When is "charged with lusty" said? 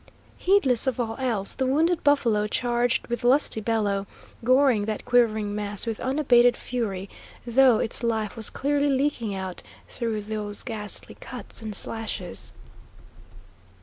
2.47-3.61